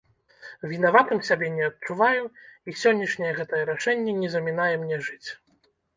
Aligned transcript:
Вінаватым 0.69 1.19
сябе 1.27 1.49
не 1.57 1.63
адчуваю 1.71 2.23
і 2.73 2.77
сённяшняе 2.85 3.33
гэтае 3.41 3.61
рашэнне 3.71 4.17
не 4.23 4.31
замінае 4.37 4.71
мне 4.87 4.99
жыць. 5.11 5.29